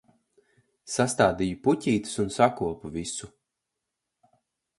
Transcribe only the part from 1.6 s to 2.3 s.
puķītes